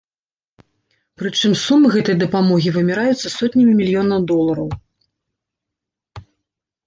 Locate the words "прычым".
1.21-1.51